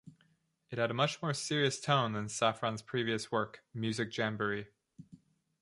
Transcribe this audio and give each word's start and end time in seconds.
It 0.71 0.79
had 0.79 0.89
a 0.89 0.95
much 0.95 1.21
more 1.21 1.31
serious 1.31 1.79
tone 1.79 2.13
than 2.13 2.25
Safran's 2.25 2.81
previous 2.81 3.31
work 3.31 3.63
"Music 3.71 4.11
Jamboree". 4.17 4.65